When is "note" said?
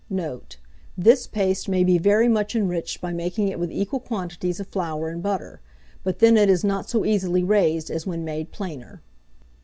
0.09-0.57